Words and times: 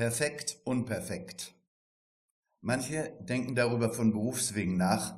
Perfekt, 0.00 0.56
unperfekt. 0.64 1.52
Manche 2.62 3.12
denken 3.20 3.54
darüber 3.54 3.92
von 3.92 4.12
Berufswegen 4.12 4.78
nach, 4.78 5.14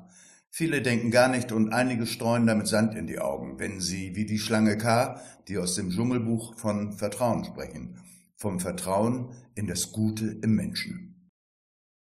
viele 0.51 0.83
denken 0.83 1.13
gar 1.13 1.29
nicht 1.29 1.53
und 1.53 1.73
einige 1.73 2.05
streuen 2.05 2.49
damit 2.49 2.67
Sand 2.67 2.97
in 2.97 3.07
die 3.07 3.21
Augen, 3.21 3.61
wenn 3.61 3.81
sie 3.81 4.17
wie 4.17 4.27
die 4.27 4.41
Schlange 4.41 4.77
K, 4.77 5.21
die 5.47 5.59
aus 5.59 5.77
dem 5.77 5.91
Dschungelbuch 5.91 6.59
von 6.59 6.95
Vertrauen 6.95 7.45
sprechen, 7.45 8.01
vom 8.35 8.59
Vertrauen 8.59 9.31
in 9.55 9.69
das 9.69 9.93
Gute 9.93 10.27
im 10.43 10.57
Menschen. 10.57 11.31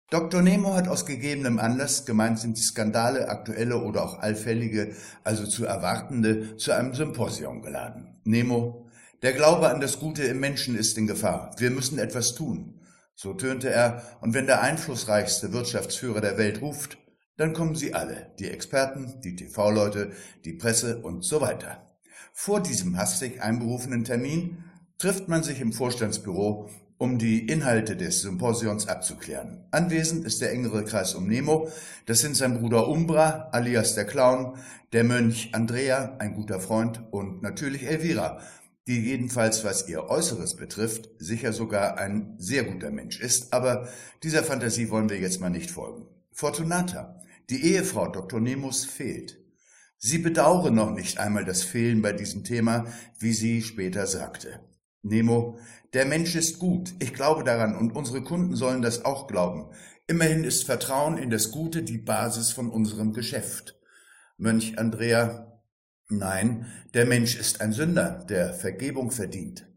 Dr. 0.10 0.42
Nemo 0.42 0.74
hat 0.74 0.88
aus 0.88 1.06
gegebenem 1.06 1.60
Anlass, 1.60 2.08
gemeint 2.08 2.40
sind 2.40 2.58
die 2.58 2.64
Skandale, 2.64 3.30
aktuelle 3.30 3.84
oder 3.84 4.04
auch 4.04 4.18
allfällige, 4.18 4.96
also 5.24 5.46
zu 5.46 5.66
erwartende, 5.66 6.58
zu 6.58 6.72
einem 6.72 6.96
Symposium 6.96 7.62
geladen. 7.62 8.20
Nemo 8.24 8.85
der 9.26 9.34
Glaube 9.34 9.70
an 9.72 9.82
das 9.82 9.98
Gute 9.98 10.22
im 10.22 10.40
Menschen 10.40 10.78
ist 10.78 11.00
in 11.00 11.08
Gefahr. 11.08 11.56
Wir 11.58 11.72
müssen 11.72 11.98
etwas 11.98 12.36
tun. 12.36 12.80
So 13.16 13.34
tönte 13.34 13.72
er, 13.72 14.04
und 14.22 14.36
wenn 14.36 14.46
der 14.46 14.62
einflussreichste 14.62 15.52
Wirtschaftsführer 15.52 16.22
der 16.22 16.38
Welt 16.38 16.62
ruft, 16.62 17.00
dann 17.36 17.54
kommen 17.54 17.74
sie 17.74 17.96
alle, 17.96 18.36
die 18.38 18.52
Experten, 18.52 19.20
die 19.24 19.36
TV-Leute, 19.36 20.12
die 20.46 20.54
Presse 20.54 21.02
und 21.02 21.26
so 21.26 21.42
weiter. 21.42 21.98
Vor 22.34 22.62
diesem 22.62 22.98
hastig 22.98 23.42
einberufenen 23.42 24.04
Termin 24.04 24.64
trifft 25.00 25.28
man 25.28 25.42
sich 25.42 25.60
im 25.60 25.74
Vorstandsbüro, 25.74 26.70
um 27.00 27.18
die 27.18 27.48
Inhalte 27.48 27.96
des 27.98 28.22
Symposions 28.22 28.88
abzuklären. 28.88 29.66
Anwesend 29.72 30.24
ist 30.26 30.40
der 30.40 30.52
engere 30.52 30.84
Kreis 30.84 31.16
um 31.16 31.28
Nemo, 31.28 31.72
das 32.06 32.20
sind 32.20 32.38
sein 32.38 32.60
Bruder 32.60 32.88
Umbra, 32.88 33.50
alias 33.52 33.96
der 33.96 34.06
Clown, 34.06 34.60
der 34.94 35.04
Mönch 35.04 35.50
Andrea, 35.54 36.16
ein 36.20 36.36
guter 36.36 36.60
Freund 36.60 37.02
und 37.10 37.42
natürlich 37.42 37.88
Elvira, 37.88 38.40
die 38.88 39.00
jedenfalls, 39.00 39.64
was 39.64 39.88
ihr 39.88 40.10
Äußeres 40.10 40.56
betrifft, 40.56 41.10
sicher 41.18 41.54
sogar 41.54 41.98
ein 41.98 42.36
sehr 42.38 42.64
guter 42.64 42.92
Mensch 42.92 43.20
ist, 43.20 43.52
aber 43.52 43.90
dieser 44.24 44.44
Fantasie 44.44 44.90
wollen 44.90 45.10
wir 45.10 45.20
jetzt 45.20 45.42
mal 45.42 45.50
nicht 45.50 45.72
folgen. 45.72 46.08
Fortunata, 46.32 47.22
die 47.50 47.64
Ehefrau 47.64 48.10
Dr. 48.10 48.40
Nemos, 48.40 48.86
fehlt. 48.86 49.40
Sie 49.98 50.20
bedauere 50.20 50.70
noch 50.70 50.92
nicht 50.92 51.20
einmal 51.20 51.46
das 51.46 51.64
Fehlen 51.64 52.02
bei 52.02 52.14
diesem 52.14 52.44
Thema, 52.44 52.86
wie 53.18 53.34
sie 53.34 53.62
später 53.62 54.06
sagte. 54.06 54.60
Nemo, 55.02 55.58
der 55.94 56.06
Mensch 56.06 56.36
ist 56.36 56.60
gut, 56.60 56.94
ich 57.00 57.14
glaube 57.14 57.44
daran 57.44 57.76
und 57.76 57.96
unsere 57.96 58.24
Kunden 58.24 58.56
sollen 58.56 58.82
das 58.82 59.06
auch 59.06 59.28
glauben. 59.28 59.72
Immerhin 60.08 60.44
ist 60.44 60.66
Vertrauen 60.66 61.18
in 61.18 61.32
das 61.32 61.52
Gute 61.52 61.82
die 61.82 61.98
Basis 61.98 62.52
von 62.52 62.70
unserem 62.70 63.14
Geschäft. 63.14 63.80
Mönch 64.38 64.78
Andrea, 64.78 65.55
Nein, 66.10 66.68
der 66.94 67.06
Mensch 67.06 67.36
ist 67.36 67.62
ein 67.62 67.74
Sünder, 67.74 68.24
der 68.30 68.54
Vergebung 68.54 69.10
verdient. 69.10 69.68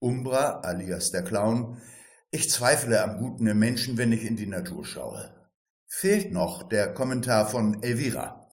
Umbra, 0.00 0.60
alias 0.60 1.12
der 1.12 1.22
Clown, 1.22 1.80
ich 2.30 2.50
zweifle 2.50 3.02
am 3.02 3.18
Guten 3.18 3.46
im 3.46 3.58
Menschen, 3.58 3.96
wenn 3.96 4.12
ich 4.12 4.24
in 4.24 4.36
die 4.36 4.46
Natur 4.46 4.84
schaue. 4.84 5.32
Fehlt 5.86 6.32
noch 6.32 6.68
der 6.68 6.92
Kommentar 6.92 7.48
von 7.48 7.82
Elvira. 7.82 8.50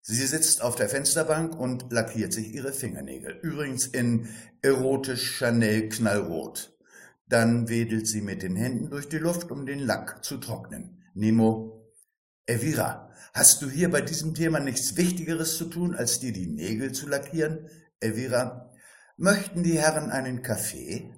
Sie 0.00 0.26
sitzt 0.26 0.62
auf 0.62 0.74
der 0.74 0.88
Fensterbank 0.88 1.58
und 1.58 1.92
lackiert 1.92 2.32
sich 2.32 2.54
ihre 2.54 2.72
Fingernägel, 2.72 3.38
übrigens 3.42 3.86
in 3.86 4.28
erotisch 4.62 5.38
Chanel 5.38 5.88
knallrot. 5.90 6.76
Dann 7.26 7.68
wedelt 7.68 8.06
sie 8.06 8.20
mit 8.20 8.42
den 8.42 8.56
Händen 8.56 8.90
durch 8.90 9.08
die 9.08 9.18
Luft, 9.18 9.50
um 9.50 9.66
den 9.66 9.80
Lack 9.80 10.24
zu 10.24 10.38
trocknen. 10.38 11.02
Nemo, 11.14 11.83
Elvira, 12.46 13.04
Hast 13.36 13.62
du 13.62 13.68
hier 13.68 13.90
bei 13.90 14.00
diesem 14.00 14.32
Thema 14.32 14.60
nichts 14.60 14.96
Wichtigeres 14.96 15.56
zu 15.56 15.64
tun, 15.64 15.96
als 15.96 16.20
dir 16.20 16.32
die 16.32 16.46
Nägel 16.46 16.92
zu 16.92 17.08
lackieren? 17.08 17.68
Elvira, 17.98 18.70
möchten 19.16 19.64
die 19.64 19.76
Herren 19.76 20.12
einen 20.12 20.42
Kaffee? 20.42 21.12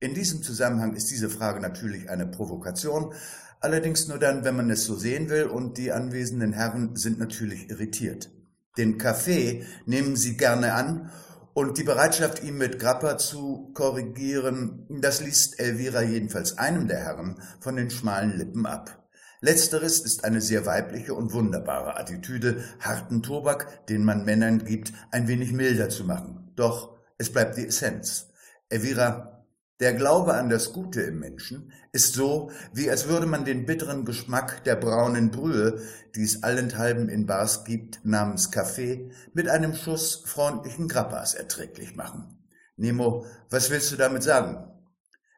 In 0.00 0.12
diesem 0.12 0.42
Zusammenhang 0.42 0.94
ist 0.94 1.10
diese 1.10 1.30
Frage 1.30 1.60
natürlich 1.60 2.10
eine 2.10 2.26
Provokation, 2.26 3.14
allerdings 3.60 4.06
nur 4.06 4.18
dann, 4.18 4.44
wenn 4.44 4.54
man 4.54 4.68
es 4.68 4.84
so 4.84 4.96
sehen 4.96 5.30
will, 5.30 5.44
und 5.44 5.78
die 5.78 5.92
anwesenden 5.92 6.52
Herren 6.52 6.94
sind 6.94 7.18
natürlich 7.18 7.70
irritiert. 7.70 8.30
Den 8.76 8.98
Kaffee 8.98 9.64
nehmen 9.86 10.14
sie 10.14 10.36
gerne 10.36 10.74
an, 10.74 11.10
und 11.54 11.78
die 11.78 11.84
Bereitschaft, 11.84 12.44
ihn 12.44 12.58
mit 12.58 12.78
Grappa 12.78 13.16
zu 13.16 13.72
korrigieren, 13.72 14.86
das 15.00 15.22
liest 15.22 15.58
Elvira 15.58 16.02
jedenfalls 16.02 16.58
einem 16.58 16.86
der 16.86 16.98
Herren 16.98 17.40
von 17.60 17.76
den 17.76 17.90
schmalen 17.90 18.36
Lippen 18.36 18.66
ab. 18.66 19.07
Letzteres 19.40 20.00
ist 20.00 20.24
eine 20.24 20.40
sehr 20.40 20.66
weibliche 20.66 21.14
und 21.14 21.32
wunderbare 21.32 21.96
Attitüde, 21.96 22.64
harten 22.80 23.22
Tobak, 23.22 23.86
den 23.86 24.04
man 24.04 24.24
Männern 24.24 24.64
gibt, 24.64 24.92
ein 25.10 25.28
wenig 25.28 25.52
milder 25.52 25.88
zu 25.88 26.04
machen. 26.04 26.52
Doch 26.56 26.96
es 27.18 27.30
bleibt 27.32 27.56
die 27.56 27.66
Essenz. 27.66 28.28
Evira, 28.68 29.44
der 29.80 29.94
Glaube 29.94 30.34
an 30.34 30.48
das 30.48 30.72
Gute 30.72 31.02
im 31.02 31.20
Menschen 31.20 31.72
ist 31.92 32.14
so, 32.14 32.50
wie 32.72 32.90
als 32.90 33.06
würde 33.06 33.26
man 33.26 33.44
den 33.44 33.64
bitteren 33.64 34.04
Geschmack 34.04 34.64
der 34.64 34.74
braunen 34.74 35.30
Brühe, 35.30 35.80
die 36.16 36.24
es 36.24 36.42
allenthalben 36.42 37.08
in 37.08 37.26
Bars 37.26 37.64
gibt, 37.64 38.00
namens 38.04 38.50
Kaffee, 38.50 39.12
mit 39.34 39.48
einem 39.48 39.74
Schuss 39.74 40.24
freundlichen 40.26 40.88
Grappas 40.88 41.34
erträglich 41.34 41.94
machen. 41.94 42.38
Nemo, 42.76 43.24
was 43.50 43.70
willst 43.70 43.92
du 43.92 43.96
damit 43.96 44.24
sagen? 44.24 44.68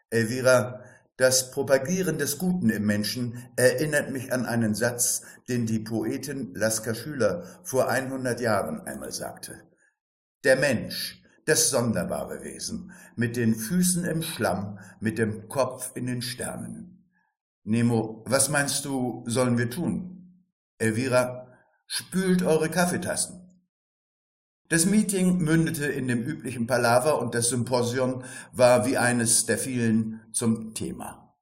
Elvira, 0.08 0.84
das 1.20 1.50
Propagieren 1.50 2.16
des 2.16 2.38
Guten 2.38 2.70
im 2.70 2.86
Menschen 2.86 3.46
erinnert 3.54 4.10
mich 4.10 4.32
an 4.32 4.46
einen 4.46 4.74
Satz, 4.74 5.20
den 5.50 5.66
die 5.66 5.80
Poetin 5.80 6.54
Lasker 6.54 6.94
Schüler 6.94 7.44
vor 7.62 7.90
100 7.90 8.40
Jahren 8.40 8.80
einmal 8.86 9.12
sagte. 9.12 9.68
Der 10.44 10.56
Mensch, 10.56 11.22
das 11.44 11.68
sonderbare 11.68 12.42
Wesen, 12.42 12.92
mit 13.16 13.36
den 13.36 13.54
Füßen 13.54 14.06
im 14.06 14.22
Schlamm, 14.22 14.78
mit 14.98 15.18
dem 15.18 15.46
Kopf 15.48 15.92
in 15.94 16.06
den 16.06 16.22
Sternen. 16.22 17.06
Nemo, 17.64 18.24
was 18.26 18.48
meinst 18.48 18.86
du, 18.86 19.22
sollen 19.26 19.58
wir 19.58 19.68
tun? 19.68 20.42
Elvira, 20.78 21.48
spült 21.86 22.42
eure 22.42 22.70
Kaffeetassen. 22.70 23.49
Das 24.70 24.86
Meeting 24.86 25.38
mündete 25.38 25.86
in 25.86 26.06
dem 26.06 26.22
üblichen 26.22 26.68
Palaver 26.68 27.20
und 27.20 27.34
das 27.34 27.48
Symposion 27.48 28.22
war 28.52 28.86
wie 28.86 28.96
eines 28.96 29.44
der 29.44 29.58
vielen 29.58 30.20
zum 30.32 30.74
Thema. 30.74 31.34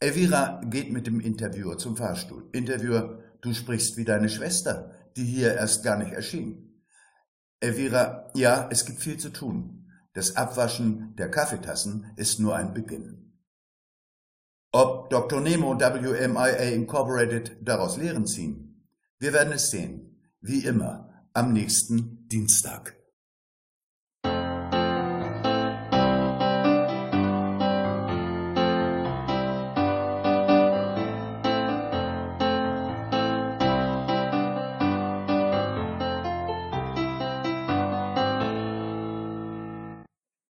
Elvira 0.00 0.62
geht 0.64 0.90
mit 0.90 1.06
dem 1.06 1.20
Interviewer 1.20 1.76
zum 1.76 1.98
Fahrstuhl. 1.98 2.48
Interviewer, 2.52 3.22
du 3.42 3.52
sprichst 3.52 3.98
wie 3.98 4.06
deine 4.06 4.30
Schwester, 4.30 4.94
die 5.18 5.24
hier 5.24 5.54
erst 5.54 5.84
gar 5.84 5.98
nicht 5.98 6.12
erschien. 6.12 6.82
Elvira, 7.60 8.30
ja, 8.34 8.70
es 8.72 8.86
gibt 8.86 9.00
viel 9.00 9.18
zu 9.18 9.28
tun. 9.28 9.90
Das 10.14 10.36
Abwaschen 10.36 11.14
der 11.16 11.30
Kaffeetassen 11.30 12.10
ist 12.16 12.40
nur 12.40 12.56
ein 12.56 12.72
Beginn. 12.72 13.38
Ob 14.72 15.10
Dr. 15.10 15.42
Nemo 15.42 15.78
WMIA 15.78 16.72
Incorporated 16.72 17.58
daraus 17.60 17.98
Lehren 17.98 18.26
ziehen? 18.26 18.88
Wir 19.18 19.34
werden 19.34 19.52
es 19.52 19.70
sehen. 19.70 20.22
Wie 20.40 20.64
immer 20.64 21.06
am 21.36 21.52
nächsten 21.52 22.26
Dienstag. 22.28 22.96